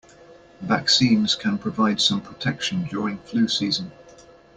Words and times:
Vaccines 0.61 1.35
can 1.35 1.59
provide 1.59 2.01
some 2.01 2.21
protection 2.21 2.85
during 2.85 3.19
flu 3.19 3.47
season. 3.47 3.91